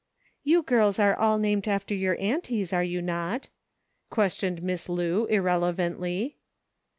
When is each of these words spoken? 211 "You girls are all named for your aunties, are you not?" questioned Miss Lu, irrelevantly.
211 0.47 0.51
"You 0.51 0.63
girls 0.63 0.97
are 0.97 1.15
all 1.15 1.37
named 1.37 1.65
for 1.85 1.93
your 1.93 2.17
aunties, 2.19 2.73
are 2.73 2.83
you 2.83 3.03
not?" 3.03 3.49
questioned 4.09 4.63
Miss 4.63 4.89
Lu, 4.89 5.27
irrelevantly. 5.27 6.37